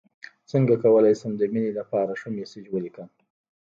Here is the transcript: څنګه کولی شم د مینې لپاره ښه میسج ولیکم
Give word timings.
څنګه 0.51 0.73
کولی 0.83 1.13
شم 1.19 1.31
د 1.37 1.43
مینې 1.53 1.71
لپاره 1.79 2.11
ښه 2.19 2.29
میسج 2.35 2.65
ولیکم 2.69 3.09